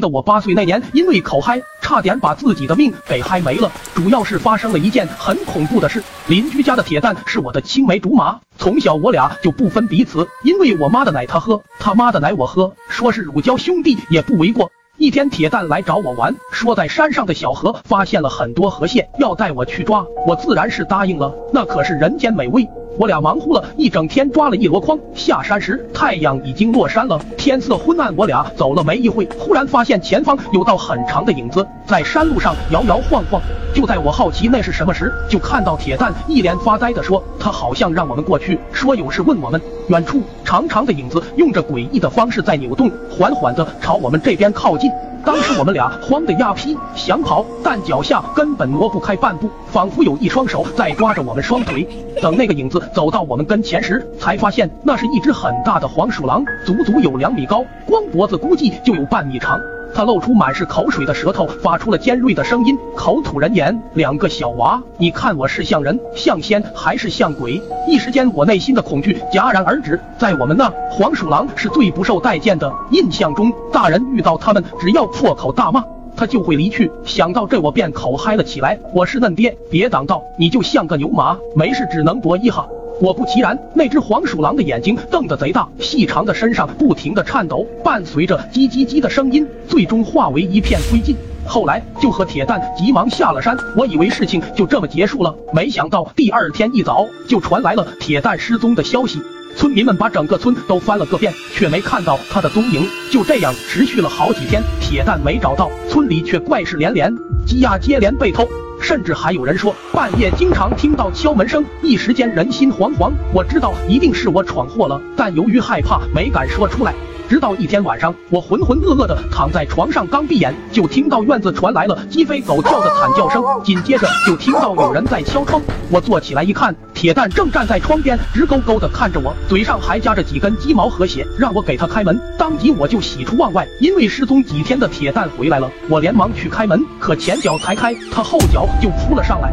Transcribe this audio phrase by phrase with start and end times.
[0.00, 3.70] 记得我八岁那年，因为口嗨，差点把自己的命给嗨没了。
[3.94, 14.70] 主要是发生了一件很恐怖的事，邻居家的铁蛋是我的青梅竹马，从小我俩就不分彼此，因为我妈的奶他喝，他妈的奶我喝，说是乳胶兄弟也不为过。
[14.96, 20.02] 一天，铁蛋来找我玩，说在山上的小河发现了很多河蟹，要带我去抓。
[20.26, 22.66] 我自然是答应了，那可是人间美味。
[23.00, 24.98] 我俩忙乎了一整天，抓了一箩筐。
[25.14, 28.14] 下山时，太阳已经落山了，天色昏暗。
[28.14, 33.40] 我俩走了没一会，忽然发现前方有道很长的影子在山路上摇摇晃晃。
[33.72, 39.58] 就在我好奇那是什么时，就看到铁蛋一脸发呆的说：“他好像让我们过去，说有事问我们。”
[39.90, 44.88] 远处长长的影子用着诡异的方式在扭动，缓缓的朝我们这边靠近。
[45.24, 51.84] 当时我们俩慌得呀批，想跑，但脚下根本挪不开半步，仿佛有一双手在抓着我们双腿。
[52.22, 59.60] 等那个影子走到我们跟前时，才发现那是一只很大的黄鼠狼，足足有两米高，光脖子估计就有半米长。
[59.94, 70.00] 他露出满是口水的舌头，发出了尖锐的声音，口吐人言：“两个小娃，你看我是像人、像仙还是像鬼？”一时间，我内心的恐惧戛然而止。
[70.18, 72.72] 在我们那，黄鼠狼是最不受待见的。
[72.90, 75.84] 印象中，大人遇到他们，只要破口大骂，
[76.16, 76.90] 他就会离去。
[77.04, 82.66] 想到这，我便口嗨了起来：“我是嫩爹，别挡道，你就像个牛马，没事只能搏一哈。”
[83.00, 91.16] 果不其然，那只黄鼠狼的眼睛瞪得贼大，细长的身上不停的颤抖，伴随着叽叽叽的声音，最终化为一片灰烬。
[91.46, 99.18] 后来就和铁蛋急忙下了山，我以为事情就这么结束了，没想到第二天一早就传来了铁蛋失踪的消息。
[99.56, 102.86] 村民们把整个村都翻了个遍，却没看到他的踪影。
[103.10, 107.10] 就这样持续了好几天，铁蛋没找到，村里却怪事连连，
[107.46, 108.46] 鸡鸭接连被偷。
[108.80, 113.12] 甚至还有人说，半夜经常听到敲门声，一时间人心惶惶。
[113.32, 116.94] 我知道一定是我闯祸了，但由于害怕，没敢说出来。
[117.28, 125.60] 直到一天晚上，我浑浑噩噩的躺在床上，刚闭眼，就听到院子传来了鸡飞狗跳的惨叫声，紧接着就听到有人在敲窗。
[125.90, 132.18] 我坐起来一看，铁蛋正站在窗边，直勾勾的看着我，嘴上还夹着几根鸡毛和血，让我给他开门。
[132.38, 135.70] 当即我就喜出望外，因为失踪几天的铁蛋回来了。
[135.86, 139.52] 我连忙去开门，可前脚才开，他后脚就扑了上来，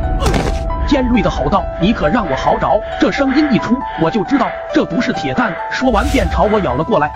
[0.97, 5.53] 尖锐的吼道：“你可让我好找！”这声音一出，我就知道这不是铁蛋。
[5.69, 7.07] 说完便朝我咬了过来。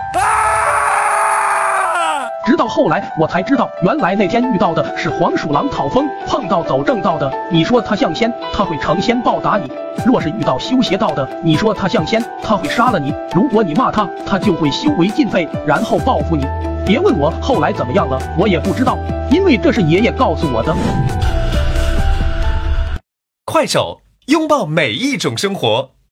[2.46, 9.66] 直到后来，我才知道，原来那天遇到的是黄鼠狼讨风，碰到走正道的，你说他像仙，他会成仙报答你；
[10.06, 13.12] 若是遇到修邪道的，你说他像仙，他会杀了你。
[13.34, 16.46] 如果你骂他，他就会修为尽废，然后报复你。
[16.86, 18.96] 别问我后来怎么样了，我也不知道，
[19.28, 20.72] 因为这是爷爷告诉我的。
[23.52, 25.91] 快手，拥抱每一种生活。